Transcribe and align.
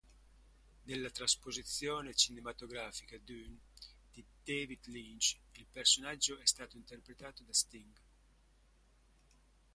Nella 0.85 1.11
trasposizione 1.11 2.15
cinematografica 2.15 3.19
"Dune" 3.23 3.59
di 4.11 4.25
David 4.43 4.87
Lynch 4.87 5.37
il 5.57 5.67
personaggio 5.71 6.39
è 6.39 6.45
stato 6.47 6.75
interpretato 6.75 7.43
da 7.43 7.53
Sting. 7.53 7.95